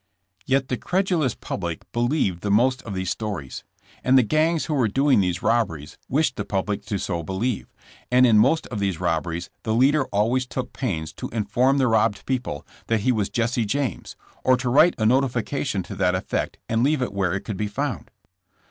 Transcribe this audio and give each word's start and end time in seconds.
Yet 0.47 0.67
the 0.69 0.77
credulous 0.77 1.35
public 1.35 1.85
believed 1.91 2.41
the 2.41 2.49
most 2.49 2.81
of 2.81 2.95
these 2.95 3.11
stories. 3.11 3.63
And 4.03 4.17
the 4.17 4.23
gangs 4.23 4.65
who 4.65 4.73
were 4.73 4.87
doing 4.87 5.19
these 5.19 5.43
robberies 5.43 5.95
wished 6.09 6.37
the 6.37 6.43
public 6.43 6.83
to 6.85 6.97
so 6.97 7.21
believe, 7.21 7.71
and 8.09 8.25
in 8.25 8.39
most 8.39 8.65
of 8.69 8.79
these 8.79 8.99
robberies 8.99 9.51
the 9.61 9.75
leader 9.75 10.05
always 10.05 10.47
took 10.47 10.73
pains 10.73 11.13
to 11.13 11.29
inform 11.29 11.77
the 11.77 11.85
robbed 11.85 12.25
people 12.25 12.65
that 12.87 13.01
he 13.01 13.11
was 13.11 13.29
Jesse 13.29 13.63
James, 13.63 14.15
or 14.43 14.57
to 14.57 14.69
write 14.69 14.95
a 14.97 15.05
notification 15.05 15.83
to 15.83 15.93
that 15.93 16.15
effect 16.15 16.57
and 16.67 16.81
leave 16.81 17.03
it 17.03 17.13
where 17.13 17.35
it 17.35 17.41
could 17.41 17.55
be 17.57 17.67
found. 17.67 18.09